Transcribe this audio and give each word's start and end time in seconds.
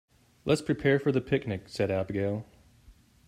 "Let's 0.45 0.63
prepare 0.63 0.97
for 0.97 1.11
the 1.11 1.21
picnic!", 1.21 1.65
said 1.69 1.91
Abigail. 1.91 2.43